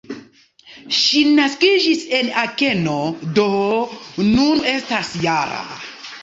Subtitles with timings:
[0.99, 2.95] Ŝi naskiĝis en Akeno,
[3.37, 3.45] do
[4.31, 5.63] nun estas -jara.